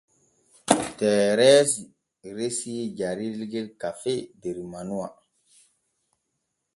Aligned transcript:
Tereesi 0.99 1.83
resii 2.37 2.81
jarirgel 3.01 3.67
kafee 3.81 4.19
der 4.41 4.57
manuwa. 4.71 5.07